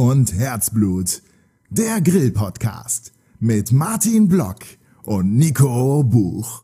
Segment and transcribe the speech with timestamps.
[0.00, 1.22] Und Herzblut.
[1.70, 4.58] Der Grill-Podcast mit Martin Block
[5.02, 6.62] und Nico Buch.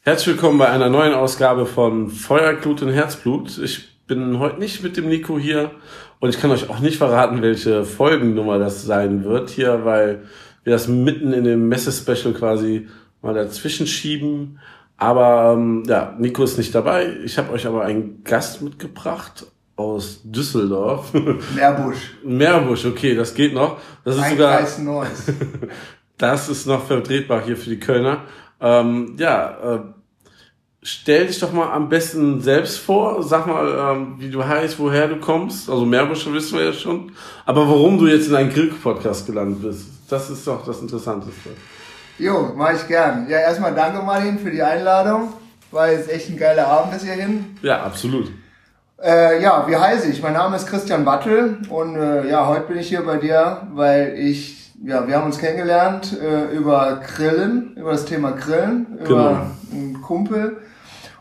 [0.00, 3.56] Herzlich willkommen bei einer neuen Ausgabe von Feuer, Glut und Herzblut.
[3.58, 5.70] Ich bin heute nicht mit dem Nico hier
[6.18, 10.24] und ich kann euch auch nicht verraten, welche Folgennummer das sein wird hier, weil
[10.64, 12.88] wir das mitten in dem Messe-Special quasi
[13.20, 14.58] mal dazwischen schieben.
[14.96, 17.16] Aber ähm, ja, Nico ist nicht dabei.
[17.24, 19.46] Ich habe euch aber einen Gast mitgebracht
[19.76, 21.12] aus Düsseldorf.
[21.54, 22.14] Meerbusch.
[22.24, 23.78] Meerbusch, okay, das geht noch.
[24.04, 24.58] Das ist Ein sogar.
[24.58, 25.24] Kreis Neues.
[26.18, 28.20] Das ist noch vertretbar hier für die Kölner.
[28.60, 29.80] Ähm, ja, äh,
[30.80, 33.24] stell dich doch mal am besten selbst vor.
[33.24, 35.68] Sag mal, ähm, wie du heißt, woher du kommst.
[35.68, 37.10] Also Meerbusch wissen wir ja schon.
[37.44, 41.50] Aber warum du jetzt in einen Grill-Podcast gelandet bist, das ist doch das Interessanteste.
[42.18, 43.28] Jo, mach ich gern.
[43.28, 45.32] Ja, erstmal danke Martin für die Einladung.
[45.72, 47.56] War jetzt echt ein geiler Abend bis hierhin.
[47.62, 48.30] Ja, absolut.
[49.02, 50.22] Äh, ja, wie heiße ich?
[50.22, 54.14] Mein Name ist Christian Battel und äh, ja, heute bin ich hier bei dir, weil
[54.16, 59.04] ich, ja, wir haben uns kennengelernt äh, über Grillen, über das Thema Grillen, Genau.
[59.04, 60.58] über einen Kumpel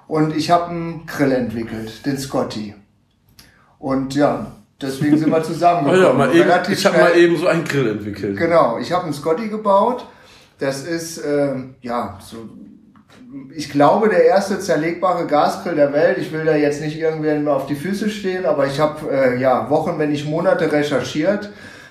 [0.08, 2.76] und ich habe einen Grill entwickelt, den Scotty.
[3.80, 4.46] Und ja,
[4.80, 6.04] deswegen sind wir zusammengekommen.
[6.04, 8.38] ja, mal eben, ich habe mal eben so einen Grill entwickelt.
[8.38, 10.06] Genau, ich habe einen Scotty gebaut.
[10.60, 12.38] Das ist, ähm, ja, so,
[13.56, 16.18] ich glaube, der erste zerlegbare Gasgrill der Welt.
[16.18, 19.70] Ich will da jetzt nicht irgendwen auf die Füße stehen, aber ich habe, äh, ja,
[19.70, 21.50] Wochen, wenn nicht Monate recherchiert,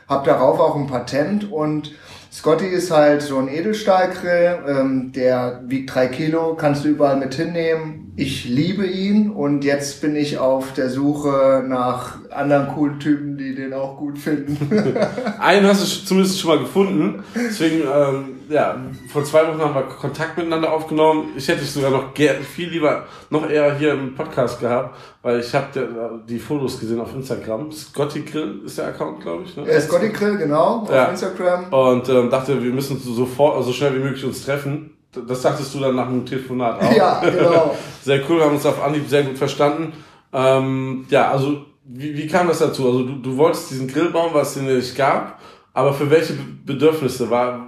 [0.08, 1.92] habe darauf auch ein Patent und
[2.32, 7.34] Scotty ist halt so ein Edelstahlgrill, ähm, der wiegt drei Kilo, kannst du überall mit
[7.34, 8.12] hinnehmen.
[8.14, 13.56] Ich liebe ihn und jetzt bin ich auf der Suche nach anderen coolen Typen, die
[13.56, 14.56] den auch gut finden.
[15.40, 17.24] Einen hast du zumindest schon mal gefunden.
[17.34, 18.76] Deswegen, ähm, ja,
[19.12, 21.28] vor zwei Wochen haben wir Kontakt miteinander aufgenommen.
[21.36, 25.54] Ich hätte dich sogar noch viel lieber, noch eher hier im Podcast gehabt, weil ich
[25.54, 27.70] habe die Fotos gesehen auf Instagram.
[27.72, 29.56] Scotty Grill ist der Account, glaube ich.
[29.56, 29.66] Ne?
[29.66, 31.04] Äh, Scotty Grill, genau, Ja.
[31.04, 31.72] auf Instagram.
[31.72, 34.96] Und ähm, dachte, wir müssen so sofort, so schnell wie möglich uns treffen.
[35.26, 36.92] Das sagtest du dann nach dem Telefonat auch.
[36.96, 37.74] Ja, genau.
[38.02, 39.92] Sehr cool, wir haben uns auf Anhieb sehr gut verstanden.
[40.32, 42.86] Ähm, ja, also wie, wie kam das dazu?
[42.86, 45.40] Also du, du wolltest diesen Grill bauen, was es den nicht gab,
[45.74, 47.66] aber für welche Be- Bedürfnisse war,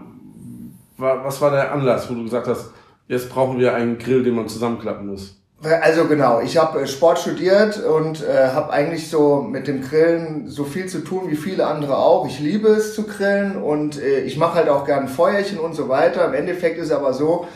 [1.03, 2.71] war, was war der Anlass, wo du gesagt hast,
[3.09, 5.37] jetzt brauchen wir einen Grill, den man zusammenklappen muss?
[5.81, 10.49] Also genau, ich habe äh, Sport studiert und äh, habe eigentlich so mit dem Grillen
[10.49, 12.27] so viel zu tun wie viele andere auch.
[12.27, 15.89] Ich liebe es zu grillen und äh, ich mache halt auch gern Feuerchen und so
[15.89, 16.27] weiter.
[16.27, 17.47] Im Endeffekt ist aber so,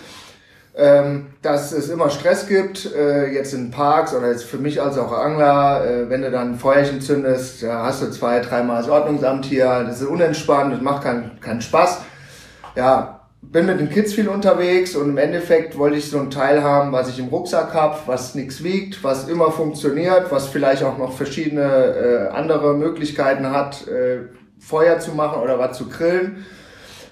[0.76, 4.98] ähm, dass es immer Stress gibt, äh, jetzt in Parks oder jetzt für mich als
[4.98, 9.46] auch Angler, äh, wenn du dann Feuerchen zündest, da hast du zwei, dreimal das Ordnungsamt
[9.46, 12.02] hier, das ist unentspannt, das macht keinen keinen Spaß.
[12.76, 13.15] Ja,
[13.52, 16.92] bin mit den Kids viel unterwegs und im Endeffekt wollte ich so ein Teil haben,
[16.92, 21.12] was ich im Rucksack habe, was nichts wiegt, was immer funktioniert, was vielleicht auch noch
[21.12, 26.44] verschiedene äh, andere Möglichkeiten hat, äh, Feuer zu machen oder was zu grillen.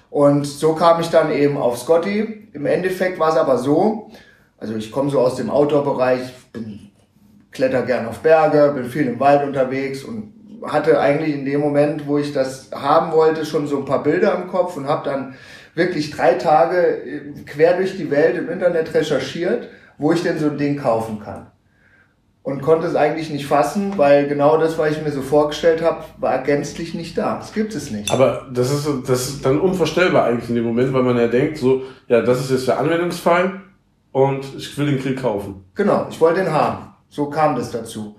[0.09, 2.49] Und so kam ich dann eben auf Scotty.
[2.53, 4.11] Im Endeffekt war es aber so,
[4.57, 6.21] also ich komme so aus dem Outdoor-Bereich,
[6.53, 6.91] bin
[7.51, 10.33] kletter gern auf Berge, bin viel im Wald unterwegs und
[10.65, 14.35] hatte eigentlich in dem Moment, wo ich das haben wollte, schon so ein paar Bilder
[14.35, 15.35] im Kopf und habe dann
[15.75, 20.49] wirklich drei Tage äh, quer durch die Welt im Internet recherchiert, wo ich denn so
[20.49, 21.47] ein Ding kaufen kann.
[22.41, 26.05] Und konnte es eigentlich nicht fassen, weil genau das, was ich mir so vorgestellt habe,
[26.19, 27.37] war gänzlich nicht da.
[27.37, 28.11] Das gibt es nicht.
[28.11, 31.57] Aber das ist, das ist dann unvorstellbar eigentlich in dem Moment, weil man ja denkt,
[31.57, 33.61] so, ja, das ist jetzt der Anwendungsfall
[34.11, 35.65] und ich will den Grill kaufen.
[35.73, 36.93] Genau, ich wollte den haben.
[37.09, 38.17] So kam das dazu.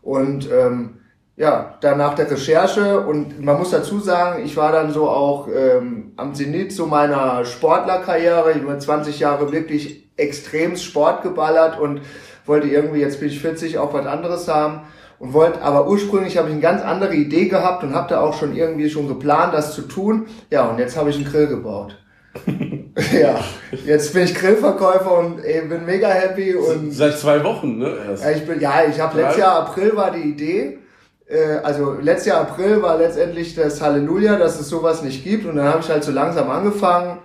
[0.00, 0.98] Und ähm,
[1.36, 5.48] ja, dann nach der Recherche und man muss dazu sagen, ich war dann so auch
[5.48, 8.52] ähm, am Zenit so meiner Sportlerkarriere.
[8.52, 12.00] Ich habe 20 Jahre wirklich extrem Sport geballert und
[12.46, 14.80] wollte irgendwie, jetzt bin ich 40, auch was anderes haben.
[15.18, 18.38] Und wollte, aber ursprünglich habe ich eine ganz andere Idee gehabt und habe da auch
[18.38, 20.26] schon irgendwie schon geplant, das zu tun.
[20.50, 21.98] Ja, und jetzt habe ich einen Grill gebaut.
[23.18, 23.40] ja,
[23.86, 27.94] jetzt bin ich Grillverkäufer und ey, bin mega happy und Seit zwei Wochen, ne?
[28.08, 28.24] Erst.
[28.24, 29.38] ja, ich bin, ja, ich habe letztes?
[29.38, 30.78] Jahr April war die Idee.
[31.28, 35.46] Äh, also letztes Jahr April war letztendlich das Halleluja, dass es sowas nicht gibt.
[35.46, 37.20] Und dann habe ich halt so langsam angefangen.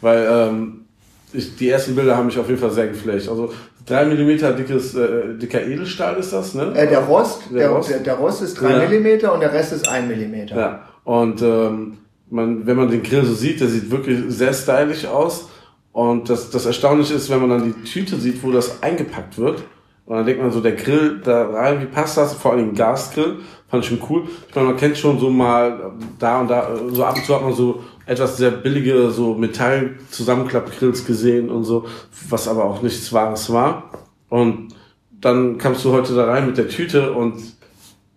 [0.00, 0.84] Weil ähm,
[1.32, 3.28] ich, die ersten Bilder haben mich auf jeden Fall sehr geflasht.
[3.28, 3.52] Also
[3.86, 6.72] 3 mm dickes, äh, dicker Edelstahl ist das, ne?
[6.74, 7.90] Äh, der Rost, Der der, Rost.
[7.90, 8.88] der, der Rost ist 3 Ja.
[8.88, 10.56] mm und der Rest ist 1 mm.
[10.56, 10.80] Ja.
[11.04, 11.98] Und ähm,
[12.30, 15.48] man, wenn man den Grill so sieht, der sieht wirklich sehr stylisch aus.
[15.92, 19.62] Und das, das Erstaunliche ist, wenn man dann die Tüte sieht, wo das eingepackt wird.
[20.06, 22.32] Und dann denkt man so, der Grill da rein, wie passt das?
[22.34, 23.38] Vor allem Gasgrill,
[23.68, 24.22] fand ich schon cool.
[24.48, 27.42] Ich meine, man kennt schon so mal da und da, so ab und zu hat
[27.42, 31.86] man so etwas sehr billige, so Metall-Zusammenklappgrills gesehen und so,
[32.30, 33.90] was aber auch nichts Wahres war.
[34.28, 34.68] Und
[35.10, 37.55] dann kamst du heute da rein mit der Tüte und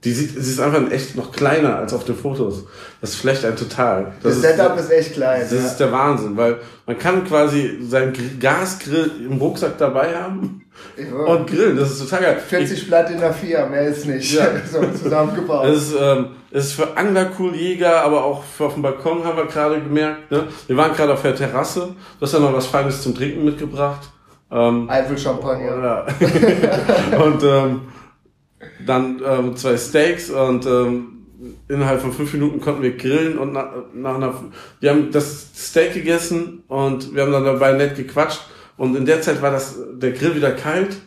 [0.05, 2.63] die sieht, sie ist einfach echt noch kleiner als auf den Fotos.
[3.01, 4.13] Das flecht einen total.
[4.23, 5.41] Das, ist- Setup ist echt klein.
[5.41, 5.65] das ja.
[5.65, 10.61] ist der Wahnsinn, weil man kann quasi seinen Gr- Gasgrill im Rucksack dabei haben
[11.27, 11.75] und grillen.
[11.75, 12.37] Das ist total geil.
[12.47, 14.33] 40 Blatt in der 4, mehr ist nicht.
[14.33, 14.45] Ja.
[14.71, 15.65] so zusammengebaut.
[15.67, 19.25] Es ist, ähm, es ist für Angler cool, Jäger, aber auch für auf dem Balkon
[19.25, 20.31] haben wir gerade gemerkt.
[20.31, 20.45] Ne?
[20.67, 21.89] Wir waren gerade auf der Terrasse.
[22.19, 24.09] Du hast ja noch was Feines zum Trinken mitgebracht.
[24.49, 26.05] Ähm, Eifel Champagner.
[27.11, 27.17] ja.
[27.23, 27.81] und ähm,
[28.85, 31.19] dann ähm, zwei Steaks und ähm,
[31.67, 34.33] innerhalb von fünf Minuten konnten wir grillen und nach, nach einer,
[34.79, 38.41] wir haben das Steak gegessen und wir haben dann dabei nett gequatscht
[38.77, 40.97] und in der Zeit war das der Grill wieder kalt,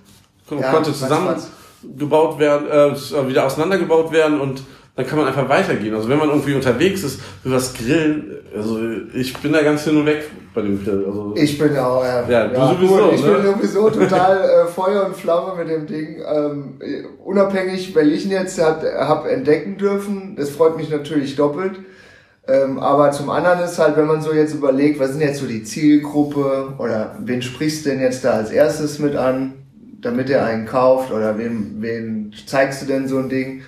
[0.50, 4.62] Ja, konnte zusammengebaut werden, äh, wieder auseinandergebaut werden und
[4.94, 5.94] dann kann man einfach weitergehen.
[5.94, 8.78] Also wenn man irgendwie unterwegs ist, für was grillen, also
[9.14, 10.24] ich bin da ganz hin und weg
[10.54, 11.04] bei dem Grill.
[11.06, 13.32] Also Ich bin auch, äh, Ja, du sowieso, gut, ich ne?
[13.32, 16.20] bin sowieso total äh, Feuer und Flamme mit dem Ding.
[16.30, 21.36] Ähm, äh, unabhängig, weil ich ihn jetzt hab, hab entdecken dürfen, das freut mich natürlich
[21.36, 21.80] doppelt.
[22.46, 25.46] Ähm, aber zum anderen ist halt, wenn man so jetzt überlegt, was sind jetzt so
[25.46, 29.54] die Zielgruppe oder wen sprichst du denn jetzt da als erstes mit an,
[30.02, 33.62] damit er einen kauft oder wem, wen zeigst du denn so ein Ding?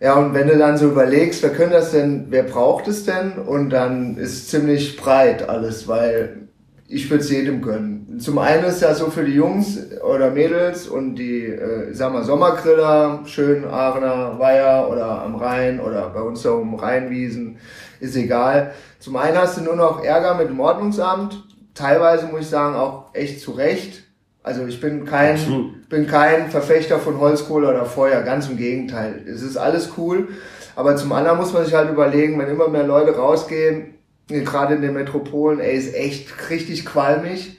[0.00, 3.32] Ja, und wenn du dann so überlegst, wer könnte das denn, wer braucht es denn?
[3.32, 6.48] Und dann ist ziemlich breit alles, weil
[6.86, 8.18] ich würde es jedem gönnen.
[8.20, 12.24] Zum einen ist ja so für die Jungs oder Mädels und die, äh, sag mal,
[12.24, 17.58] Sommergriller, schön Aachener Weiher oder am Rhein oder bei uns da um Rheinwiesen,
[18.00, 18.72] ist egal.
[19.00, 21.44] Zum einen hast du nur noch Ärger mit dem Ordnungsamt,
[21.74, 24.04] teilweise muss ich sagen auch echt zu Recht.
[24.42, 25.74] Also ich bin kein, Absolut.
[25.88, 29.22] Bin kein Verfechter von Holzkohle oder Feuer, ganz im Gegenteil.
[29.26, 30.28] Es ist alles cool,
[30.76, 33.94] aber zum anderen muss man sich halt überlegen, wenn immer mehr Leute rausgehen,
[34.28, 37.58] gerade in den Metropolen, ey, ist echt richtig qualmig.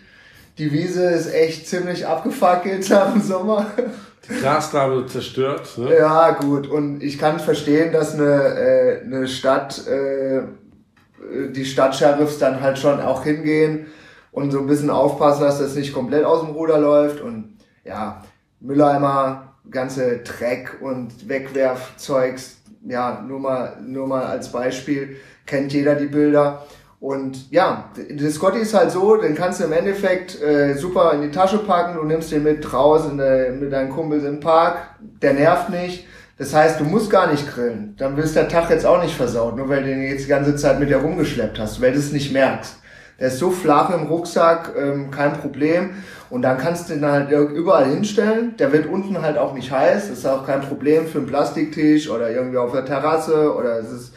[0.57, 3.65] Die Wiese ist echt ziemlich abgefackelt nach dem Sommer.
[4.29, 5.77] die Grasgarbe zerstört.
[5.77, 5.97] Ne?
[5.97, 6.67] Ja, gut.
[6.67, 10.41] Und ich kann verstehen, dass eine, äh, eine Stadt, äh,
[11.51, 13.87] die Stadtsheriffs dann halt schon auch hingehen
[14.31, 17.21] und so ein bisschen aufpassen, dass das nicht komplett aus dem Ruder läuft.
[17.21, 17.58] Und
[17.89, 18.23] ja,
[18.61, 22.57] Mülleimer, ganze Dreck und Wegwerfzeugs,
[22.87, 26.65] ja, nur mal, nur mal als Beispiel, kennt jeder die Bilder.
[26.99, 31.21] Und ja, der Scotty ist halt so, den kannst du im Endeffekt äh, super in
[31.21, 34.77] die Tasche packen, du nimmst den mit raus in der, mit deinen Kumpels im Park,
[34.99, 36.05] der nervt nicht.
[36.37, 37.95] Das heißt, du musst gar nicht grillen.
[37.97, 40.55] Dann wirst der Tag jetzt auch nicht versaut, nur weil du den jetzt die ganze
[40.55, 42.77] Zeit mit dir rumgeschleppt hast, weil du es nicht merkst.
[43.19, 45.91] Der ist so flach im Rucksack, ähm, kein Problem.
[46.29, 48.55] Und dann kannst du den halt überall hinstellen.
[48.57, 50.09] Der wird unten halt auch nicht heiß.
[50.09, 53.91] Das ist auch kein Problem für einen Plastiktisch oder irgendwie auf der Terrasse oder es
[53.91, 54.13] ist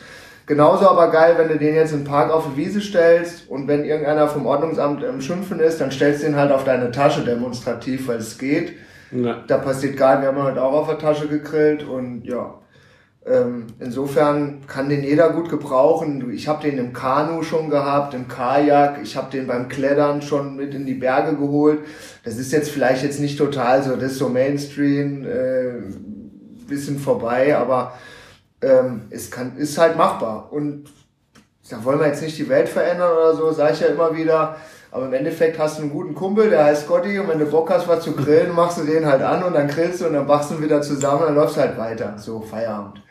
[0.46, 3.84] Genauso aber geil, wenn du den jetzt im Park auf die Wiese stellst und wenn
[3.84, 8.08] irgendeiner vom Ordnungsamt im Schimpfen ist, dann stellst du ihn halt auf deine Tasche demonstrativ,
[8.08, 8.72] weil es geht.
[9.12, 9.44] Ja.
[9.46, 10.22] Da passiert gar nichts.
[10.22, 12.54] Wir haben heute auch auf der Tasche gegrillt und ja.
[13.24, 16.32] Ähm, insofern kann den jeder gut gebrauchen.
[16.32, 18.98] Ich habe den im Kanu schon gehabt, im Kajak.
[19.02, 21.80] Ich habe den beim Klettern schon mit in die Berge geholt.
[22.24, 25.82] Das ist jetzt vielleicht jetzt nicht total so, das ist so Mainstream, äh,
[26.66, 27.92] bisschen vorbei, aber
[28.60, 30.52] ähm, es kann, ist halt machbar.
[30.52, 30.86] Und
[31.70, 34.56] da wollen wir jetzt nicht die Welt verändern oder so, sage ich ja immer wieder.
[34.90, 37.70] Aber im Endeffekt hast du einen guten Kumpel, der heißt Scotty, und wenn du Bock
[37.70, 40.28] hast, was zu grillen, machst du den halt an und dann grillst du und dann
[40.28, 42.14] wachst du wieder zusammen und dann läufst du halt weiter.
[42.18, 43.01] So, Feierabend.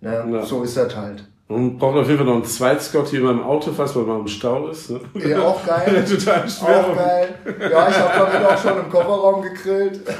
[0.00, 0.24] Ne?
[0.32, 0.42] Ja.
[0.42, 1.24] So ist das halt.
[1.48, 4.20] Und braucht auf jeden Fall noch einen Zweit-Scott hier in meinem Auto, falls man mal
[4.20, 4.88] im Stau ist.
[4.90, 5.00] Ne?
[5.14, 6.04] Ja, auch geil.
[6.08, 6.86] Total schwer.
[6.86, 7.28] Auch geil.
[7.58, 10.00] Ja, ich habe damit auch schon im Kofferraum gegrillt.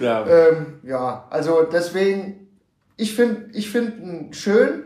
[0.00, 0.24] Ja.
[0.26, 2.48] Ähm, ja, also deswegen,
[2.96, 4.84] ich finde ich find ihn schön.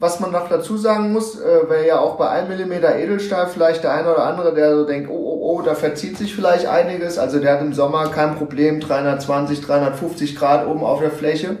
[0.00, 3.84] Was man noch dazu sagen muss, äh, weil ja auch bei 1 mm Edelstahl vielleicht
[3.84, 7.18] der eine oder andere, der so denkt, oh, oh, oh, da verzieht sich vielleicht einiges.
[7.18, 11.56] Also der hat im Sommer kein Problem, 320, 350 Grad oben auf der Fläche.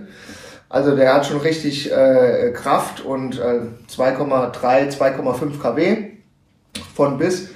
[0.68, 3.60] Also der hat schon richtig äh, Kraft und äh,
[3.90, 6.10] 2,3, 2,5 kW
[6.94, 7.50] von bis.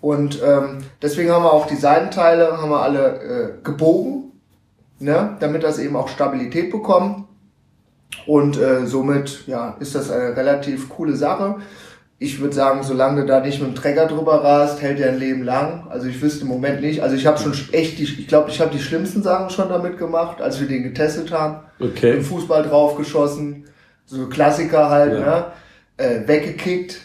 [0.00, 4.32] Und ähm, deswegen haben wir auch die Seitenteile, haben wir alle äh, gebogen,
[4.98, 7.26] ne, damit das eben auch Stabilität bekommt.
[8.26, 11.56] Und äh, somit ja, ist das eine relativ coole Sache.
[12.18, 15.18] Ich würde sagen, solange du da nicht mit dem Trecker drüber rast, hält er ein
[15.18, 15.86] Leben lang.
[15.90, 17.02] Also ich wüsste im Moment nicht.
[17.02, 19.98] Also ich habe schon echt, die, ich glaube, ich habe die schlimmsten Sachen schon damit
[19.98, 21.58] gemacht, als wir den getestet haben.
[21.78, 22.14] Okay.
[22.16, 23.66] Im Fußball draufgeschossen,
[24.06, 25.20] so Klassiker halt, Ja.
[25.20, 25.44] ne?
[25.98, 27.00] Äh, weggekickt,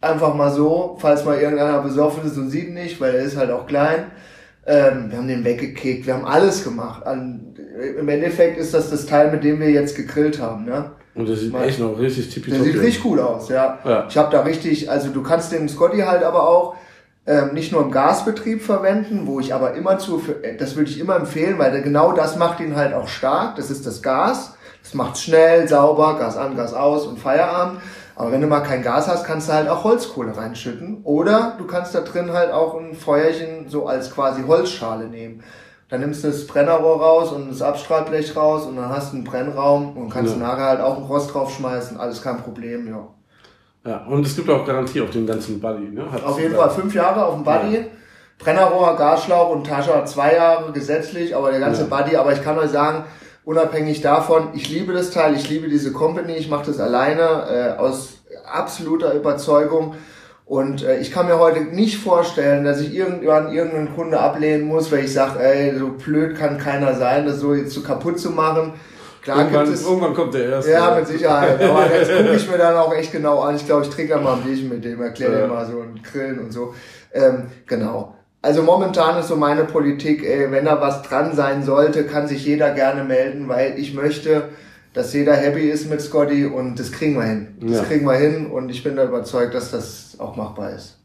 [0.00, 3.36] einfach mal so, falls mal irgendeiner besoffen ist und sieht ihn nicht, weil er ist
[3.36, 4.10] halt auch klein.
[4.66, 7.06] Ähm, wir haben den weggekickt, wir haben alles gemacht.
[7.06, 7.54] An,
[7.98, 10.92] Im Endeffekt ist das das Teil, mit dem wir jetzt gegrillt haben, ne?
[11.14, 12.82] Und das sieht Mal- echt noch richtig Der tippitopp sieht aus.
[12.82, 13.78] richtig cool aus, ja.
[13.84, 14.06] Ja.
[14.08, 16.74] Ich habe da richtig, also du kannst den Scotty halt aber auch
[17.26, 20.22] ähm, nicht nur im Gasbetrieb verwenden, wo ich aber immer zu,
[20.58, 23.56] das würde ich immer empfehlen, weil genau das macht ihn halt auch stark.
[23.56, 24.54] Das ist das Gas.
[24.82, 27.80] Das macht schnell, sauber, Gas an, Gas aus und Feierabend.
[28.16, 31.00] Aber wenn du mal kein Gas hast, kannst du halt auch Holzkohle reinschütten.
[31.04, 35.42] Oder du kannst da drin halt auch ein Feuerchen so als quasi Holzschale nehmen.
[35.92, 39.24] Dann nimmst du das Brennerrohr raus und das Abstrahlblech raus und dann hast du einen
[39.24, 40.38] Brennraum und kannst Ja.
[40.42, 42.00] nachher halt auch ein Rost draufschmeißen.
[42.00, 43.06] Alles kein Problem, ja.
[43.84, 46.10] Ja, und es gibt auch Garantie auf den ganzen Buddy, ne?
[46.10, 46.54] Hat's Auf jeden.
[46.54, 47.84] Fall fünf Jahre auf dem Buddy.
[48.38, 51.94] Brennerrohr, Gasschlauch und Tasche zwei Jahre gesetzlich, aber der ganze Ja.
[51.94, 53.04] Buddy, aber ich kann euch sagen,
[53.44, 57.78] unabhängig davon, ich liebe das Teil, ich liebe diese Company, ich mache das alleine äh,
[57.78, 58.14] aus
[58.50, 59.94] absoluter Überzeugung.
[60.52, 64.92] Und äh, ich kann mir heute nicht vorstellen, dass ich irgendwann irgendeinen Kunde ablehnen muss,
[64.92, 68.28] weil ich sage, ey, so blöd kann keiner sein, das so jetzt so kaputt zu
[68.32, 68.74] machen.
[69.22, 70.70] Klar gibt Irgendwann, es irgendwann kommt der erste.
[70.72, 71.58] ja, mit Sicherheit.
[71.62, 73.56] Aber jetzt gucke ich mir dann auch echt genau an.
[73.56, 75.40] Ich glaube, ich trinke dann mal ein Bierchen mit dem, erkläre Ja.
[75.46, 76.74] dem mal so und grillen und so.
[77.14, 78.14] Ähm, genau.
[78.42, 82.44] Also momentan ist so meine Politik, ey, wenn da was dran sein sollte, kann sich
[82.44, 84.50] jeder gerne melden, weil ich möchte,
[84.94, 87.48] dass jeder happy ist mit Scotty und das kriegen wir hin.
[87.60, 87.82] Das Ja.
[87.84, 90.98] kriegen wir hin und ich bin da überzeugt, dass das auch machbar ist.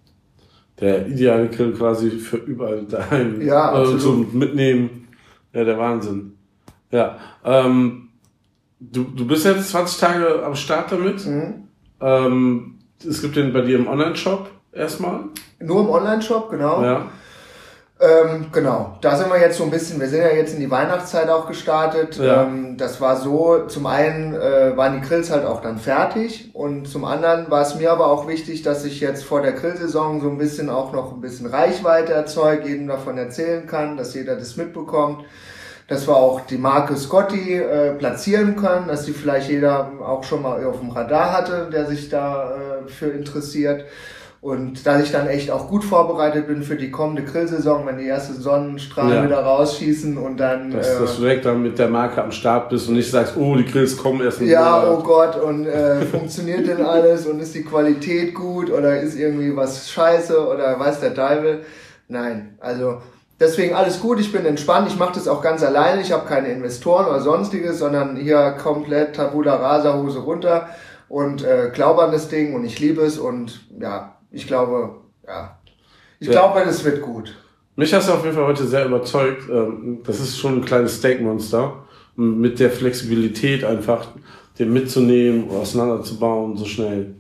[0.80, 3.42] Der ideale Grill quasi für überall daheim.
[3.42, 5.08] Ja, also zum Mitnehmen.
[5.54, 6.34] Ja, der Wahnsinn.
[6.92, 7.18] Ja.
[7.44, 8.10] Ähm,
[8.80, 11.26] du, du bist jetzt 20 Tage am Start damit.
[11.26, 11.64] Mhm.
[12.00, 12.76] Ähm,
[13.08, 15.22] es gibt den bei dir im Online-Shop erstmal.
[15.60, 16.84] Nur im Online-Shop, genau.
[16.84, 17.10] Ja.
[18.00, 20.70] Ähm, genau, da sind wir jetzt so ein bisschen, wir sind ja jetzt in die
[20.70, 22.18] Weihnachtszeit auch gestartet.
[22.18, 22.44] Ja.
[22.44, 26.88] Ähm, das war so, zum einen äh, waren die Grills halt auch dann fertig und
[26.88, 30.30] zum anderen war es mir aber auch wichtig, dass ich jetzt vor der Grillsaison so
[30.30, 34.58] ein bisschen auch noch ein bisschen Reichweite erzeuge, jedem davon erzählen kann, dass jeder das
[34.58, 35.26] mitbekommt.
[35.88, 40.42] Dass wir auch die Marke Scotty äh, platzieren können, dass die vielleicht jeder auch schon
[40.42, 43.86] mal auf dem Radar hatte, der sich da äh, für interessiert.
[44.40, 48.08] Und dass ich dann echt auch gut vorbereitet bin für die kommende Grillsaison, wenn die
[48.08, 49.24] ersten Sonnenstrahlen Ja.
[49.26, 52.70] wieder rausschießen und dann Dass, äh, dass du direkt dann mit der Marke am Start
[52.70, 55.04] bist und nicht sagst, oh, die Grills kommen erst im ja, oh Monat.
[55.06, 59.90] Gott, und äh, funktioniert denn alles und ist die Qualität gut oder ist irgendwie was
[59.90, 61.62] scheiße oder weiß der Teufel?
[62.08, 63.02] Nein, also
[63.40, 66.50] deswegen alles gut, ich bin entspannt, ich mache das auch ganz alleine, ich habe keine
[66.50, 70.70] Investoren oder sonstiges, sondern hier komplett Tabula Rasa, Hose runter
[71.10, 74.96] und äh, glaube an das Ding und ich liebe es und ja, ich glaube,
[75.28, 75.58] ja,
[76.20, 76.34] ich Ja.
[76.34, 77.36] glaube, das wird gut.
[77.76, 79.50] Mich hast du auf jeden Fall heute sehr überzeugt.
[79.50, 81.84] Ähm, Das ist schon ein kleines Steakmonster.
[82.16, 84.08] Mit der Flexibilität einfach,
[84.58, 87.16] den mitzunehmen, auseinanderzubauen, so schnell.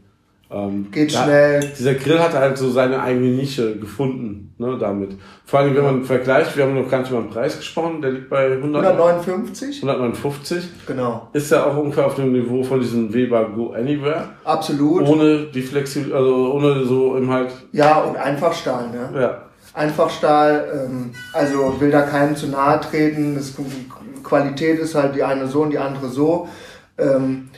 [0.49, 1.71] Ähm, Geht da- schnell.
[1.77, 5.17] Dieser Grill hat halt so seine eigene Nische gefunden, ne, damit.
[5.45, 8.11] Vor allem, wenn man vergleicht, wir haben noch gar nicht über den Preis gesprochen, der
[8.11, 9.81] liegt bei 100, 159?
[9.83, 10.63] 159.
[10.87, 14.29] Genau, Ist ja auch ungefähr auf dem Niveau von diesem Weber Go Anywhere.
[14.45, 15.05] absolut.
[15.07, 19.09] Ohne die Flexibilität, also ohne so im halt, Ja, und einfach Stahl, ne?
[19.21, 19.41] ja.
[19.73, 23.35] Einfachstahl, ähm, also will da keinem zu nahe treten.
[23.35, 23.53] Das,
[24.23, 26.47] Qualität ist halt die eine so und die andere so.
[26.97, 27.49] Ähm,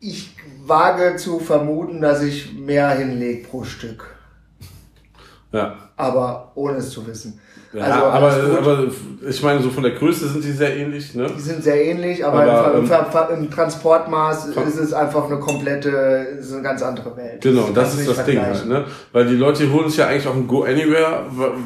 [0.00, 0.35] ich
[0.68, 4.16] wage zu vermuten, dass ich mehr hinlege pro Stück,
[5.52, 5.76] Ja.
[5.96, 7.40] aber ohne es zu wissen.
[7.72, 8.84] Ja, Also, aber, aber
[9.28, 11.26] ich meine, so von der Größe sind die sehr ähnlich, ne?
[11.36, 15.38] Die sind sehr ähnlich, aber, Aber, im, ähm, im Transportmaß Ver- ist es einfach eine
[15.38, 15.88] komplette,
[16.40, 17.40] ist eine ganz andere Welt.
[17.42, 18.84] Genau, das du ist das Ding halt, ne?
[19.12, 21.24] Weil die Leute holen sich ja eigentlich auch ein Go Anywhere,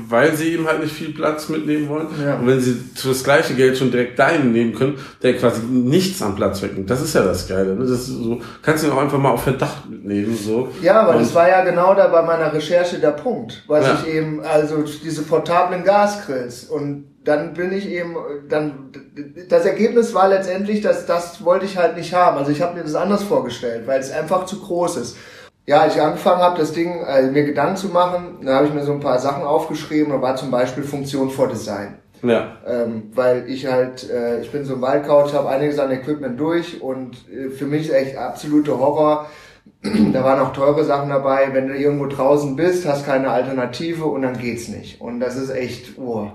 [0.08, 2.06] weil sie eben halt nicht viel Platz mitnehmen wollen.
[2.24, 2.36] Ja.
[2.36, 6.22] Und wenn sie für das gleiche Geld schon direkt deinen nehmen können, der quasi nichts
[6.22, 6.90] am Platz wegnimmt.
[6.90, 7.82] Das ist ja das Geile, ne?
[7.82, 10.68] Das ist so, kannst du ihn auch einfach mal auf Verdacht mitnehmen, so.
[10.82, 13.98] Ja, aber Und- das war ja genau da bei meiner Recherche der Punkt, was Ja.
[14.02, 18.14] ich eben, also diese portablen Gasgrills und dann bin ich eben,
[18.48, 18.92] dann,
[19.48, 22.38] das Ergebnis war letztendlich, dass das wollte ich halt nicht haben.
[22.38, 25.16] Also ich habe mir das anders vorgestellt, weil es einfach zu groß ist.
[25.66, 28.72] Ja, als ich angefangen habe, das Ding, äh, mir Gedanken zu machen, dann habe ich
[28.72, 31.98] mir so ein paar Sachen aufgeschrieben, da war zum Beispiel Funktion vor Design.
[32.22, 32.56] Ja.
[32.66, 36.80] Ähm, weil ich halt, äh, ich bin so ein Waldcouch, habe einiges an Equipment durch
[36.80, 39.26] und äh, für mich ist echt absolute Horror.
[39.82, 44.22] Da waren auch teure Sachen dabei, wenn du irgendwo draußen bist, hast keine Alternative und
[44.22, 45.00] dann geht's nicht.
[45.00, 46.30] Und das ist echt, oh,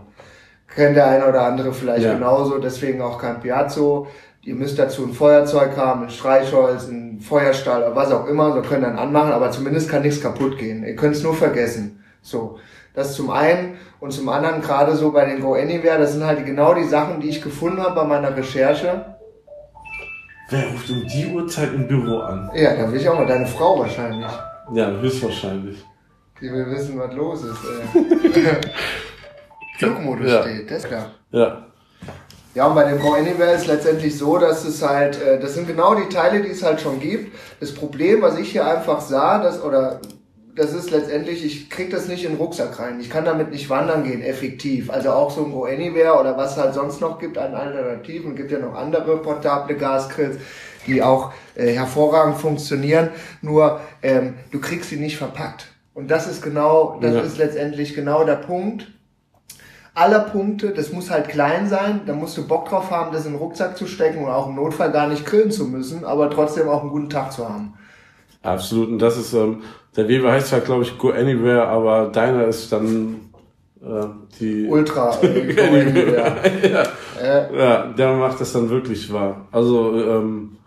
[0.73, 2.13] kennt der eine oder andere vielleicht Ja.
[2.13, 4.07] genauso, deswegen auch kein Piazzo.
[4.47, 8.61] ihr müsst dazu ein Feuerzeug haben, ein Streichholz, ein Feuerstahl oder was auch immer, so
[8.61, 10.83] könnt ihr dann anmachen, aber zumindest kann nichts kaputt gehen.
[10.85, 12.03] Ihr könnt es nur vergessen.
[12.21, 12.59] So.
[12.93, 16.45] Das zum einen und zum anderen gerade so bei den Go Anywhere, das sind halt
[16.45, 19.14] genau die Sachen, die ich gefunden habe bei meiner Recherche.
[20.49, 22.51] Wer ruft um die Uhrzeit im Büro an?
[22.53, 24.29] Ja, da will ich auch mal deine Frau wahrscheinlich.
[24.73, 25.83] Ja, höchstwahrscheinlich.
[26.39, 27.57] Die will wissen, was los ist.
[27.95, 28.55] Ey.
[29.79, 30.41] Flugmodus Ja.
[30.43, 31.11] steht, das ist klar.
[31.31, 31.65] Ja.
[32.53, 35.67] Ja, und bei dem Go Anywhere ist letztendlich so, dass es halt, äh, das sind
[35.67, 37.35] genau die Teile, die es halt schon gibt.
[37.59, 39.99] Das Problem, was ich hier einfach sah, das, oder
[40.55, 42.99] das ist letztendlich, ich krieg das nicht in den Rucksack rein.
[42.99, 44.89] Ich kann damit nicht wandern gehen, effektiv.
[44.89, 48.31] Also auch so ein Go Anywhere oder was es halt sonst noch gibt an Alternativen.
[48.31, 50.37] Es gibt ja noch andere portable Gasgrills,
[50.87, 53.09] die auch äh, hervorragend funktionieren.
[53.41, 55.67] Nur ähm, du kriegst sie nicht verpackt.
[55.93, 57.21] Und das ist genau, das Ja.
[57.21, 58.87] ist letztendlich genau der Punkt
[59.93, 63.31] aller Punkte, das muss halt klein sein, da musst du Bock drauf haben, das in
[63.31, 66.67] den Rucksack zu stecken und auch im Notfall gar nicht grillen zu müssen, aber trotzdem
[66.67, 67.75] auch einen guten Tag zu haben.
[68.45, 68.89] Absolut.
[68.89, 69.63] Und das ist, ähm,
[69.95, 73.31] der Weber heißt zwar, glaube ich, Go Anywhere, aber deiner ist dann
[73.81, 74.05] äh,
[74.39, 74.67] die.
[74.67, 75.17] Ultra.
[75.21, 76.35] Äh, Go Anywhere.
[76.63, 76.83] ja.
[77.21, 79.47] äh, ja, der macht das dann wirklich wahr.
[79.51, 80.57] Also, ähm,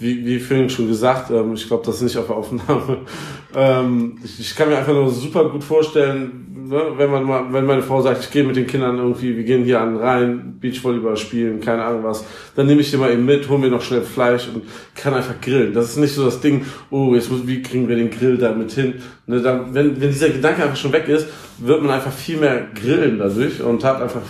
[0.00, 2.98] wie, wie vorhin schon gesagt, ähm, ich glaube, das ist nicht auf der Aufnahme.
[3.52, 7.66] Ähm, ich, ich kann mir einfach nur super gut vorstellen, ne, wenn man mal, wenn
[7.66, 10.58] meine Frau sagt, ich gehe mit den Kindern irgendwie, wir gehen hier an den Rhein,
[10.60, 13.82] Beachvolleyball spielen, keine Ahnung was, dann nehme ich die mal eben mit, hol mir noch
[13.82, 14.62] schnell Fleisch und
[14.94, 15.74] kann einfach grillen.
[15.74, 18.70] Das ist nicht so das Ding, oh, jetzt muss, wie kriegen wir den Grill damit
[18.70, 19.02] hin?
[19.26, 21.26] Ne, dann, wenn, wenn dieser Gedanke einfach schon weg ist,
[21.58, 24.22] wird man einfach viel mehr grillen dadurch und hat einfach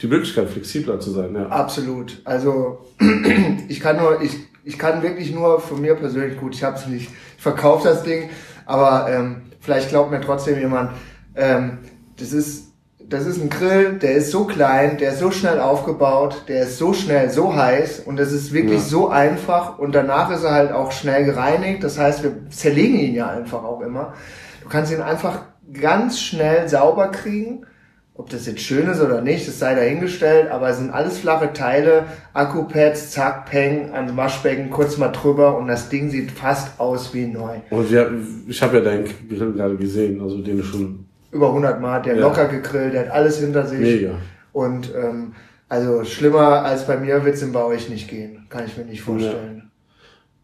[0.00, 1.46] die Möglichkeit, flexibler zu sein, ja.
[1.46, 2.20] absolut.
[2.24, 2.86] Also
[3.68, 4.32] ich kann nur, ich,
[4.64, 8.02] ich kann wirklich nur von mir persönlich, gut, ich habe es nicht, ich verkaufe das
[8.02, 8.30] Ding,
[8.66, 10.92] aber ähm, vielleicht glaubt mir trotzdem jemand,
[11.34, 11.78] ähm,
[12.18, 12.72] das ist
[13.08, 16.78] das ist ein Grill, der ist so klein, der ist so schnell aufgebaut, der ist
[16.78, 18.86] so schnell, so heiß und das ist wirklich Ja.
[18.86, 21.84] so einfach und danach ist er halt auch schnell gereinigt.
[21.84, 24.14] Das heißt, wir zerlegen ihn ja einfach auch immer.
[24.62, 25.42] Du kannst ihn einfach
[25.78, 27.66] ganz schnell sauber kriegen.
[28.14, 31.54] Ob das jetzt schön ist oder nicht, das sei dahingestellt, aber es sind alles flache
[31.54, 37.14] Teile, Akkupads, zack, peng, an Waschbecken, kurz mal drüber und das Ding sieht fast aus
[37.14, 37.56] wie neu.
[37.70, 38.10] Und wir,
[38.46, 42.20] ich habe ja deinen Grill gerade gesehen, also den schon Über 100 Mal, der Ja.
[42.20, 43.80] locker gegrillt, der hat alles hinter sich.
[43.80, 44.18] mega.
[44.52, 45.32] Und ähm,
[45.70, 49.00] also schlimmer als bei mir wird's im bei euch nicht gehen, kann ich mir nicht
[49.00, 49.70] vorstellen.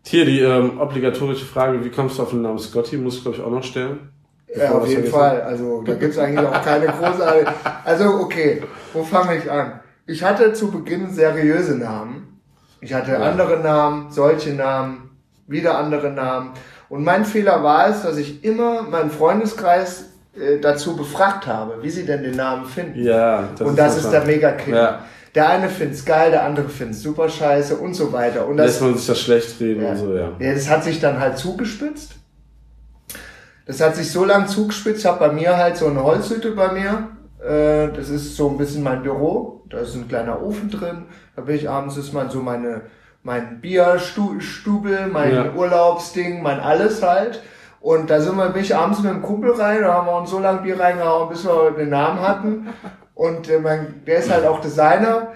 [0.06, 2.96] Hier die ähm, obligatorische Frage, wie kommst du auf den Namen Scotty?
[2.96, 4.08] Muss ich glaube ich auch noch stellen.
[4.56, 5.06] Ja, auf jeden.
[5.10, 5.42] Fall.
[5.42, 7.46] Also da gibt's eigentlich auch keine großartige.
[7.84, 9.80] Also okay, wo fange ich an?
[10.06, 12.40] Ich hatte zu Beginn seriöse Namen.
[12.80, 13.18] Ich hatte Ja.
[13.18, 15.10] andere Namen, solche Namen,
[15.46, 16.50] wieder andere Namen.
[16.88, 21.90] Und mein Fehler war es, dass ich immer meinen Freundeskreis äh, dazu befragt habe, wie
[21.90, 23.02] sie denn den Namen finden.
[23.02, 24.74] Ja, und das ist der total- Mega-Kick.
[24.74, 25.00] Ja.
[25.34, 28.46] Der eine find's geil, der andere find's super scheiße und so weiter.
[28.46, 29.90] Und das, Lässt man sich das schlecht reden ja.
[29.90, 30.30] und so, ja.
[30.38, 32.12] Ja, das hat sich dann halt zugespitzt.
[33.68, 35.00] Das hat sich so lang zugespitzt.
[35.00, 37.08] Ich habe bei mir halt so eine Holzhütte bei mir.
[37.40, 39.62] Äh, Das ist so ein bisschen mein Büro.
[39.70, 41.04] Da ist ein kleiner Ofen drin.
[41.36, 42.80] Da bin ich abends, ist man so meine,
[43.22, 45.52] mein Bierstubel, mein Ja.
[45.54, 47.42] Urlaubsding, mein alles halt.
[47.80, 50.30] Und da sind wir, bin ich abends mit dem Kumpel rein, da haben wir uns
[50.30, 52.68] so lange Bier reingehauen, bis wir den Namen hatten.
[53.14, 55.28] Und äh, mein, der ist halt auch Designer,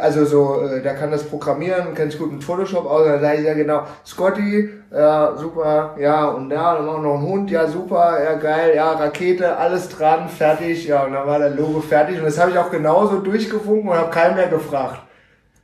[0.00, 3.06] also so, äh, der kann das programmieren, kennt sich gut mit Photoshop aus.
[3.06, 7.18] Dann sage ich ja genau, Scotty, ja super, ja und ja, dann machen wir noch
[7.18, 11.38] einen Hund, ja super, ja geil, ja Rakete, alles dran, fertig, ja und dann war
[11.38, 15.00] der Logo fertig und das habe ich auch genauso durchgewunken und habe keinen mehr gefragt.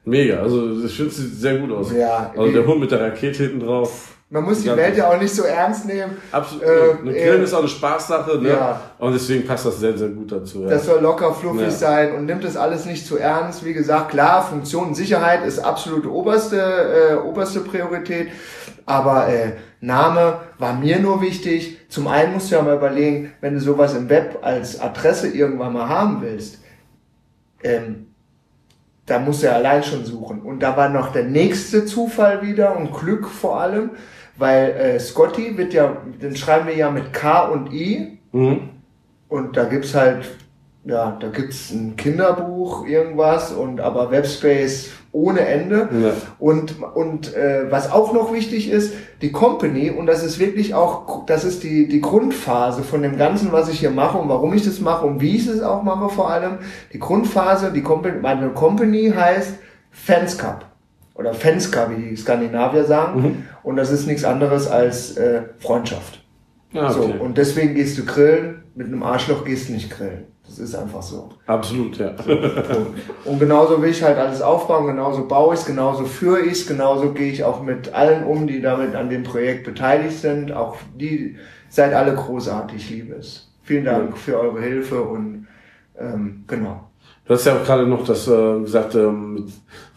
[0.05, 1.93] Mega, also es sieht sehr gut aus.
[1.93, 4.17] Ja, also der Hund mit der Rakete hinten drauf.
[4.31, 4.77] Man muss die Ja.
[4.77, 6.17] Welt ja auch nicht so ernst nehmen.
[6.33, 6.65] Absolut.
[6.65, 6.67] Äh,
[7.03, 8.49] eine Grillen äh, ist auch eine Spaßsache, ne?
[8.49, 8.81] ja.
[8.99, 10.63] Und deswegen passt das sehr, sehr gut dazu.
[10.63, 10.71] Ja.
[10.71, 11.71] Das soll locker, fluffig Ja.
[11.71, 13.65] sein und nimmt das alles nicht zu ernst.
[13.65, 18.29] Wie gesagt, klar, Funktion und Sicherheit ist absolute oberste, äh, oberste Priorität.
[18.87, 21.79] Aber äh, Name war mir nur wichtig.
[21.89, 25.73] Zum einen musst du ja mal überlegen, wenn du sowas im Web als Adresse irgendwann
[25.75, 26.59] mal haben willst,
[27.63, 28.09] ähm,
[29.07, 30.41] da du ja allein schon suchen.
[30.43, 33.91] Und da war noch der nächste Zufall wieder und Glück vor allem,
[34.37, 38.19] weil äh, Scotty wird ja, den schreiben wir ja mit K und I.
[38.33, 38.71] mhm.
[39.29, 40.27] Und da gibt's halt,
[40.85, 45.89] ja, da gibt's ein Kinderbuch, irgendwas, und aber Webspace ohne Ende.
[46.03, 46.13] Ja.
[46.39, 51.25] Und, und äh, was auch noch wichtig ist, die Company, und das ist wirklich auch,
[51.27, 54.65] das ist die, die Grundphase von dem Ganzen, was ich hier mache und warum ich
[54.65, 56.59] das mache und wie ich es auch mache vor allem.
[56.93, 59.55] Die Grundphase, die Company, meine Company heißt
[59.93, 60.67] Fans Cup.
[61.15, 63.47] Oder Fans Cup, wie die Skandinavier sagen.
[63.63, 66.25] Und das ist nichts anderes als äh, Freundschaft.
[66.75, 67.19] Ah, So, okay.
[67.21, 70.25] und deswegen gehst du grillen, mit einem Arschloch gehst du nicht grillen.
[70.47, 71.31] Das ist einfach so.
[71.47, 72.15] Absolut, ja.
[73.25, 76.67] Und genauso will ich halt alles aufbauen, genauso baue ich es, genauso führe ich es,
[76.67, 80.53] genauso gehe ich auch mit allen um, die damit an dem Projekt beteiligt sind.
[80.53, 81.37] Auch die
[81.71, 83.51] seid alle großartig, ich liebe es.
[83.63, 85.47] Vielen Dank für eure Hilfe und
[85.99, 86.91] ähm, genau.
[87.27, 89.45] Du hast ja auch gerade noch das äh, gesagt, ähm, mit,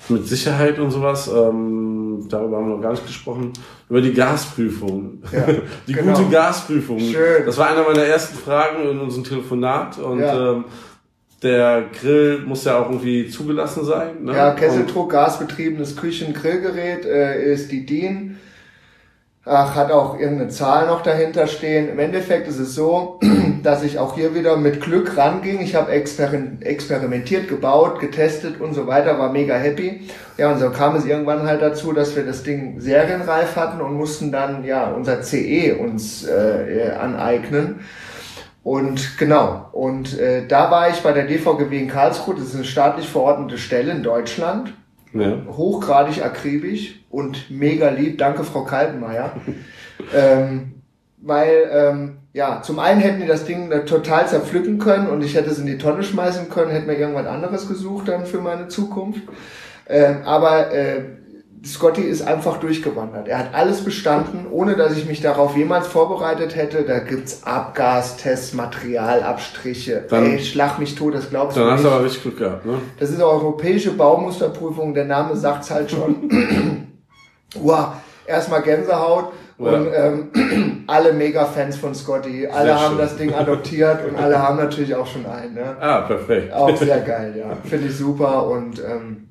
[0.07, 1.27] mit Sicherheit und sowas.
[1.27, 3.53] Ähm, darüber haben wir noch gar nicht gesprochen.
[3.89, 5.21] Über die Gasprüfung.
[5.31, 5.45] Ja,
[5.87, 6.17] die genau.
[6.17, 6.99] gute Gasprüfung.
[6.99, 7.45] Schön.
[7.45, 9.97] Das war einer meiner ersten Fragen in unserem Telefonat.
[9.99, 10.51] Und Ja.
[10.53, 10.65] ähm,
[11.43, 14.23] der Grill muss ja auch irgendwie zugelassen sein.
[14.23, 14.35] Ne?
[14.35, 18.37] Ja, Kesseldruck, gasbetriebenes Küchen-Grillgerät äh, ist die DIN.
[19.49, 21.87] Ach, hat auch irgendeine Zahl noch dahinter stehen.
[21.87, 23.17] Im Endeffekt ist es so,
[23.63, 25.61] dass ich auch hier wieder mit Glück ranging.
[25.61, 30.09] Ich habe experim experimentiert, gebaut, getestet und so weiter, war mega happy.
[30.37, 33.93] Ja, und so kam es irgendwann halt dazu, dass wir das Ding serienreif hatten und
[33.93, 37.79] mussten dann ja unser CE uns äh, äh, aneignen.
[38.63, 42.65] Und genau, und äh, da war ich bei der DVGW in Karlsruhe, das ist eine
[42.65, 44.73] staatlich verordnete Stelle in Deutschland,
[45.13, 45.37] Ja.
[45.47, 48.17] hochgradig akribisch und mega lieb.
[48.17, 49.33] Danke, Frau Kaltenmeier.
[50.15, 50.73] ähm,
[51.17, 55.35] weil, ähm, ja, zum einen hätten die das Ding da total zerpflücken können und ich
[55.35, 58.67] hätte es in die Tonne schmeißen können, hätte mir irgendwas anderes gesucht dann für meine
[58.67, 59.21] Zukunft.
[59.89, 61.03] Ähm, aber äh,
[61.65, 63.27] Scotty ist einfach durchgewandert.
[63.27, 66.83] Er hat alles bestanden, ohne dass ich mich darauf jemals vorbereitet hätte.
[66.83, 70.05] Da gibt's Abgastests, Materialabstriche.
[70.09, 71.91] Dann- Ey, schlag mich tot, das glaubst du Dann hast nicht.
[71.91, 72.73] du aber richtig Glück gehabt, ne?
[72.99, 76.29] Das ist eine europäische Baumusterprüfung, der Name sagt's halt schon.
[77.59, 77.87] wow,
[78.25, 79.65] erstmal Gänsehaut Ja.
[79.71, 82.47] und ähm, alle Mega-Fans von Scotty.
[82.47, 82.97] Alle Sehr haben schön.
[82.99, 85.55] das Ding adoptiert und alle haben natürlich auch schon einen.
[85.55, 85.75] Ne?
[85.79, 86.53] Ah, perfekt.
[86.53, 87.57] Auch sehr geil, ja.
[87.67, 89.26] Finde ich super und ähm,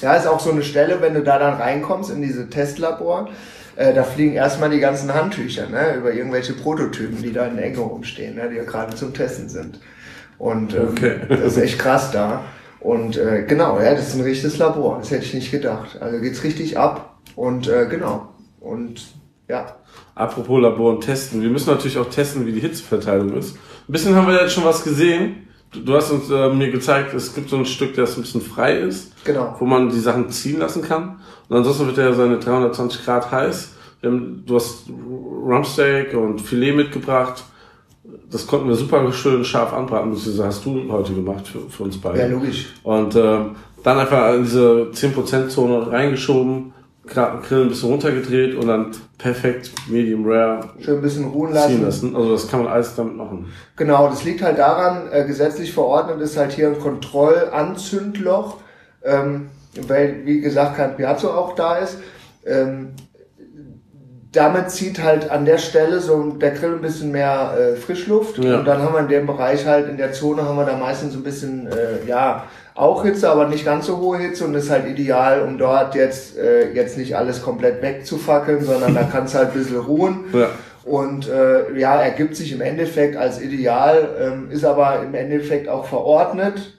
[0.00, 3.28] ja, ist auch so eine Stelle, wenn du da dann reinkommst in diese Testlabor,
[3.76, 7.66] äh, da fliegen erstmal die ganzen Handtücher, ne, über irgendwelche Prototypen, die da in der
[7.66, 9.80] Ecke rumstehen, ne, die ja gerade zum Testen sind.
[10.38, 11.16] Und ähm, Okay.
[11.28, 12.42] das ist echt krass da.
[12.80, 14.98] Und äh, genau, ja, das ist ein richtiges Labor.
[14.98, 16.00] Das hätte ich nicht gedacht.
[16.00, 18.28] Also geht's richtig ab und äh, genau.
[18.60, 19.08] Und
[19.48, 19.76] ja,
[20.14, 21.42] Apropos Labor und Testen.
[21.42, 23.54] Wir müssen natürlich auch testen, wie die Hitzeverteilung ist.
[23.56, 25.47] Ein bisschen haben wir jetzt schon was gesehen.
[25.72, 28.78] Du, hast uns äh, mir gezeigt, es gibt so ein Stück, das ein bisschen frei
[28.78, 29.54] ist, genau.
[29.58, 31.20] wo man die Sachen ziehen lassen kann.
[31.48, 33.74] Und ansonsten wird er seine 320 Grad heiß.
[34.00, 37.44] Wir haben, du hast Rumpsteak und Filet mitgebracht.
[38.30, 40.12] Das konnten wir super schön scharf anbraten.
[40.12, 42.20] Das hast du heute gemacht für, für uns beide.
[42.20, 42.68] Ja, logisch.
[42.82, 46.72] Und ähm, dann einfach in diese 10%-Zone reingeschoben,
[47.14, 51.54] Gra- Grill ein bisschen runtergedreht und dann perfekt Medium Rare Schön ein bisschen ruhen ziehen
[51.54, 51.82] lassen.
[51.84, 52.16] lassen.
[52.16, 53.52] Also das kann man alles damit machen.
[53.76, 58.56] Genau, das liegt halt daran, äh, gesetzlich verordnet ist halt hier ein Kontrollanzündloch,
[59.04, 59.48] ähm,
[59.86, 61.98] weil, wie gesagt, kein Piazzo auch da ist.
[62.46, 62.90] Ähm,
[64.32, 68.58] damit zieht halt an der Stelle so der Grill ein bisschen mehr äh, Frischluft Ja.
[68.58, 71.14] und dann haben wir in dem Bereich halt, in der Zone haben wir da meistens
[71.14, 72.44] ein bisschen, äh, ja,
[72.78, 76.38] auch Hitze, aber nicht ganz so hohe Hitze und ist halt ideal, um dort jetzt,
[76.38, 80.24] äh, jetzt nicht alles komplett wegzufackeln, sondern da kann es halt ein bisschen ruhen.
[80.32, 80.48] Ja.
[80.84, 85.84] Und äh, ja, ergibt sich im Endeffekt als ideal, ähm, ist aber im Endeffekt auch
[85.86, 86.74] verordnet,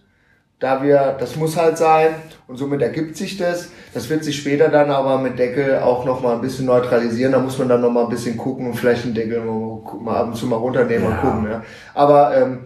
[0.59, 2.09] da wir, das muss halt sein
[2.47, 3.69] und somit ergibt sich das.
[3.93, 7.31] Das wird sich später dann aber mit Deckel auch nochmal ein bisschen neutralisieren.
[7.33, 10.27] Da muss man dann nochmal ein bisschen gucken und vielleicht den Deckel mal, mal ab
[10.27, 11.17] und zu mal runternehmen und Ja.
[11.19, 11.47] gucken.
[11.49, 11.63] Ja.
[11.93, 12.59] Aber ähm,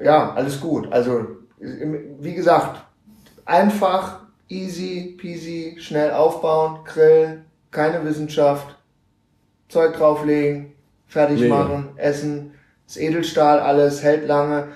[0.00, 0.90] ja, alles gut.
[0.92, 2.84] Also wie gesagt,
[3.44, 8.76] einfach, easy, peasy, schnell aufbauen, grillen, keine Wissenschaft,
[9.68, 10.72] Zeug drauflegen,
[11.06, 11.56] fertig Mega.
[11.56, 12.54] machen, essen.
[12.86, 14.68] Das Edelstahl, alles hält lange,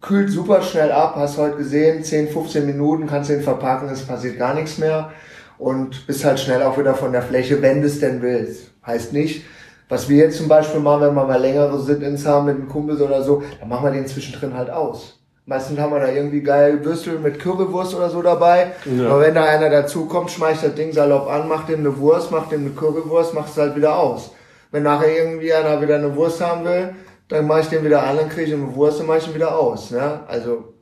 [0.00, 4.06] kühlt super schnell ab, hast heute gesehen, 10, 15 Minuten kannst du ihn verpacken, es
[4.06, 5.10] passiert gar nichts mehr
[5.58, 8.70] und bist halt schnell auch wieder von der Fläche, wenn du es denn willst.
[8.86, 9.44] Heißt nicht,
[9.88, 13.00] was wir jetzt zum Beispiel machen, wenn wir mal längere Sit-Ins haben mit einem Kumpel
[13.02, 15.19] oder so, dann machen wir den zwischendrin halt aus.
[15.46, 18.72] Meistens haben wir da irgendwie geil Würstel mit Currywurst oder so dabei.
[18.84, 19.08] Ja.
[19.08, 22.30] Aber wenn da einer dazu kommt, schmeißt das Ding salopp an, macht dem eine Wurst,
[22.30, 24.32] macht dem eine Currywurst, macht es halt wieder aus.
[24.70, 26.90] Wenn nachher irgendwie einer wieder eine Wurst haben will,
[27.28, 29.34] dann mache ich den wieder an, dann kriege ich eine Wurst und mache ich ihn
[29.34, 29.90] wieder aus.
[29.90, 30.20] Ne?
[30.28, 30.74] Also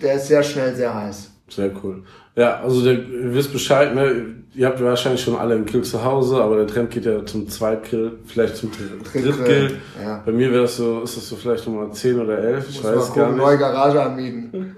[0.00, 1.30] der ist sehr schnell sehr heiß.
[1.48, 2.04] Sehr cool.
[2.36, 4.34] Ja, also der, ihr wisst Bescheid, ne?
[4.58, 7.48] Ihr habt wahrscheinlich schon alle einen Grill zu Hause, aber der Trend geht ja zum
[7.48, 9.76] Zweitgrill, vielleicht zum Dr- Drittgrill.
[10.02, 10.20] Ja.
[10.26, 12.84] Bei mir wäre das so, ist das so vielleicht Nummer 10 oder 11, ich Muss
[12.84, 13.44] weiß mal gar gucken, nicht.
[13.46, 14.76] neue Garage anmieten.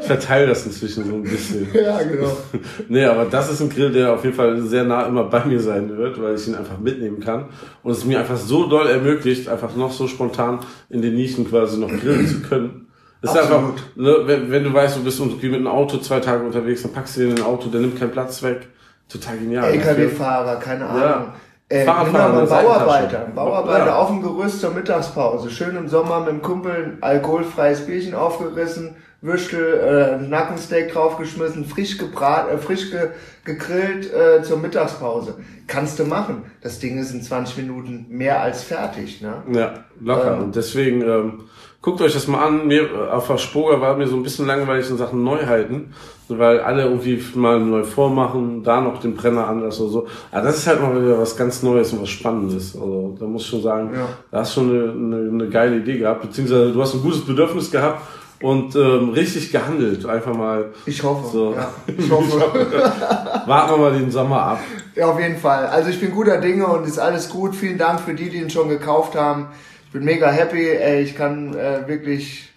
[0.00, 1.66] Ich verteile das inzwischen so ein bisschen.
[1.74, 2.36] ja, genau.
[2.88, 5.58] Nee, aber das ist ein Grill, der auf jeden Fall sehr nah immer bei mir
[5.58, 7.46] sein wird, weil ich ihn einfach mitnehmen kann.
[7.82, 11.80] Und es mir einfach so doll ermöglicht, einfach noch so spontan in den Nischen quasi
[11.80, 12.86] noch grillen zu können.
[13.22, 16.20] Das ist einfach, ne, wenn, wenn du weißt, du bist irgendwie mit einem Auto zwei
[16.20, 18.68] Tage unterwegs, dann packst du dir in ein Auto, der nimmt keinen Platz weg.
[19.10, 19.64] Total genial.
[19.72, 21.02] LKW-Fahrer, keine Ahnung.
[21.02, 21.34] Ja.
[21.68, 23.18] Äh, Fahrradfahrer genau, Bauarbeiter.
[23.34, 23.96] Bauarbeiter Ja.
[23.96, 25.50] auf dem Gerüst zur Mittagspause.
[25.50, 31.98] Schön im Sommer mit dem Kumpel ein alkoholfreies Bierchen aufgerissen, Würstel, äh, Nackensteak draufgeschmissen, frisch
[31.98, 33.10] gebraten, äh, frisch ge
[33.44, 35.34] gegrillt äh, zur Mittagspause.
[35.66, 36.44] Kannst du machen.
[36.62, 39.20] Das Ding ist in 20 Minuten mehr als fertig.
[39.22, 39.34] Ne?
[39.52, 40.34] Ja, locker.
[40.38, 40.42] Ähm.
[40.44, 41.44] und deswegen ähm,
[41.82, 42.66] guckt euch das mal an.
[42.66, 45.94] Mir äh, auf der Spoga war mir so ein bisschen langweilig in Sachen Neuheiten,
[46.28, 50.06] weil alle irgendwie mal neu vormachen, da noch den Brenner anders oder so.
[50.30, 52.74] Aber das ist halt mal wieder was ganz Neues und was Spannendes.
[52.74, 54.08] Also da muss ich schon sagen, Ja.
[54.30, 57.24] da hast du schon eine, eine, eine geile Idee gehabt, beziehungsweise du hast ein gutes
[57.24, 58.02] Bedürfnis gehabt
[58.42, 60.06] und ähm, richtig gehandelt.
[60.06, 61.26] Einfach mal Ich hoffe.
[61.32, 61.54] So.
[61.54, 62.38] Ja, ich hoffe.
[63.46, 64.60] warten wir mal den Sommer ab.
[64.94, 65.66] Ja, auf jeden Fall.
[65.66, 67.54] Also ich bin guter Dinge und ist alles gut.
[67.54, 69.48] Vielen Dank für die, die ihn schon gekauft haben.
[69.90, 70.68] Ich bin mega happy.
[70.68, 72.48] Ey, ich kann äh, wirklich.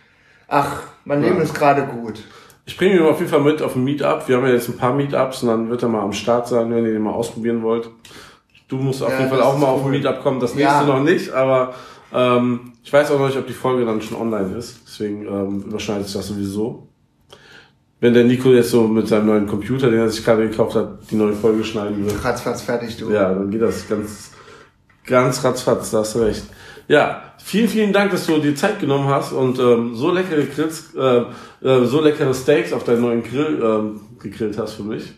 [0.47, 2.19] Ach, mein Leben ist gerade gut.
[2.67, 4.27] Ich bringe ihn auf jeden Fall mit auf ein Meetup.
[4.27, 6.69] Wir haben ja jetzt ein paar Meetups und dann wird er mal am Start sein,
[6.69, 7.89] wenn ihr den mal ausprobieren wollt.
[8.67, 9.91] Du musst auf Ja, jeden Fall auch mal auf ein cool.
[9.93, 10.39] Meetup kommen.
[10.39, 10.69] Das Ja.
[10.83, 11.73] nächste noch nicht, aber
[12.13, 14.81] ähm, ich weiß auch noch nicht, ob die Folge dann schon online ist.
[14.85, 16.87] Deswegen ähm, überschneidet sich das sowieso.
[17.99, 20.99] Wenn der Nico jetzt so mit seinem neuen Computer, den er sich gerade gekauft hat,
[21.09, 23.09] die neue Folge schneiden will, Ratzfatz fertig, du.
[23.09, 24.31] ja, dann geht das ganz,
[25.05, 26.43] ganz ratzfatz, da hast du recht.
[26.87, 30.93] Ja, vielen, vielen Dank, dass du dir Zeit genommen hast und ähm, so leckere Grills,
[30.95, 31.23] äh,
[31.65, 35.13] äh, so leckere Steaks auf deinen neuen Grill ähm, gegrillt hast für mich.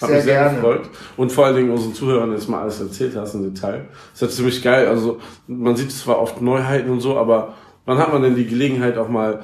[0.00, 0.56] Hat Sehr mich sehr gerne.
[0.56, 0.88] gefreut.
[1.18, 3.88] Und vor allen Dingen unseren Zuhörern jetzt mal alles erzählt hast im Detail.
[4.12, 4.86] Das ist ja ziemlich geil.
[4.86, 7.54] Also man sieht zwar oft Neuheiten und so, aber
[7.84, 9.40] wann hat man denn die Gelegenheit auch mal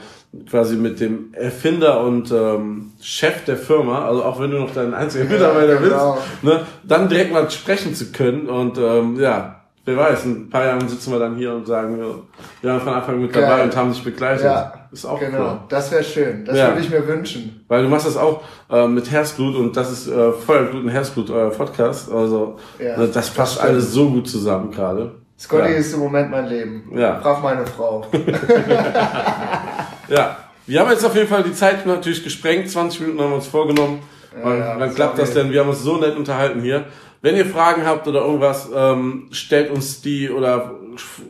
[0.49, 4.95] quasi mit dem Erfinder und ähm, Chef der Firma, also auch wenn du noch dein
[4.95, 6.15] einziger Mitarbeiter genau.
[6.15, 9.56] bist, ne, dann direkt mal sprechen zu können und ähm, ja,
[9.87, 12.92] wer weiß, in ein paar Jahren sitzen wir dann hier und sagen, wir waren von
[12.92, 13.42] Anfang an mit Geil.
[13.42, 14.44] dabei und haben dich begleitet.
[14.44, 15.38] Ja, ist auch genau.
[15.53, 15.59] cool.
[15.68, 16.44] Das wäre schön.
[16.44, 16.68] Das Ja.
[16.68, 17.64] würde ich mir wünschen.
[17.68, 21.31] Weil du machst das auch äh, mit Herzblut und das ist äh, Feuerblut und Herzblut,
[21.31, 22.12] euer Podcast.
[22.12, 23.68] Also Ja, ne, das passt das stimmt.
[23.68, 25.14] alles so gut zusammen gerade.
[25.38, 25.79] Scotty ja.
[25.79, 26.90] ist im Moment mein Leben.
[26.94, 27.20] Ja.
[27.20, 28.05] Frag meine Frau.
[30.09, 32.70] ja, wir haben jetzt auf jeden Fall die Zeit natürlich gesprengt.
[32.70, 34.01] 20 Minuten haben wir uns vorgenommen.
[34.44, 35.51] Ja, wann klappt das denn?
[35.51, 36.85] Wir haben uns so nett unterhalten hier.
[37.27, 40.77] Wenn ihr Fragen habt oder irgendwas, ähm, stellt uns die oder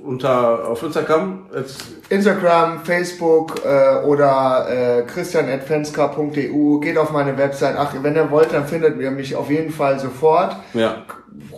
[0.04, 1.46] unter auf Instagram.
[2.10, 6.80] Instagram, Facebook äh, oder äh, christian.fenska.eu.
[6.80, 7.76] Geht auf meine Website.
[7.78, 10.56] Ach, wenn ihr wollt, dann findet ihr mich auf jeden Fall sofort.
[10.74, 11.06] ja,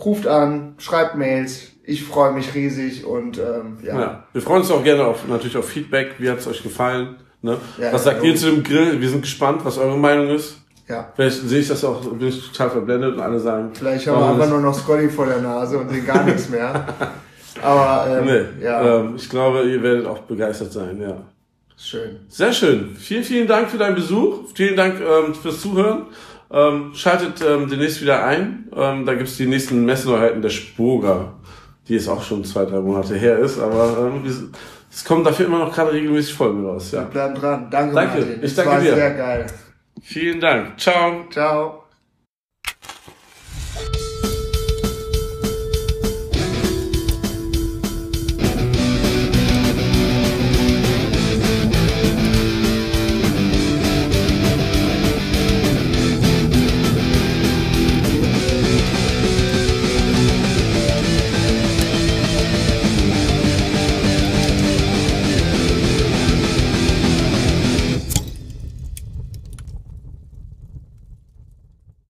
[0.05, 1.71] Ruft an, schreibt Mails.
[1.83, 3.99] Ich freue mich riesig und ähm, ja.
[3.99, 4.23] ja.
[4.31, 6.11] Wir freuen uns auch gerne auf natürlich auf Feedback.
[6.17, 7.17] Wie hat es euch gefallen?
[7.41, 7.57] Ne?
[7.77, 9.01] Ja, was sagt ihr zu dem Grill?
[9.01, 10.61] Wir sind gespannt, was eure Meinung ist.
[10.89, 11.11] Ja.
[11.15, 14.29] Vielleicht sehe ich das auch, bin ich total verblendet und alle sagen, Vielleicht haben wir
[14.31, 16.85] einfach nur noch Scotty vor der Nase und sehen gar nichts mehr.
[17.61, 21.17] Aber ähm, Nee, ja, ähm, ich glaube, ihr werdet auch begeistert sein, ja.
[21.77, 22.19] schön.
[22.27, 22.95] Sehr schön.
[22.97, 24.45] Vielen, vielen Dank für deinen Besuch.
[24.53, 26.07] Vielen Dank ähm, fürs Zuhören.
[26.51, 28.67] Ähm, schaltet ähm, demnächst wieder ein.
[28.75, 31.33] Ähm, da gibt's die nächsten Messeneuheiten der Spoga,
[31.87, 33.59] die jetzt auch schon zwei, drei Monate her ist.
[33.59, 34.33] Aber ähm, wir
[34.91, 36.91] es kommen dafür immer noch gerade regelmäßig Folgen raus.
[36.91, 37.03] Ja.
[37.03, 37.67] Bleiben dran.
[37.69, 38.17] Danke, Danke.
[38.17, 38.33] Martin.
[38.41, 38.95] Ich Das danke war dir.
[38.95, 39.45] sehr geil.
[40.01, 40.79] Vielen Dank.
[40.79, 41.27] Ciao.
[41.29, 41.88] Ciao.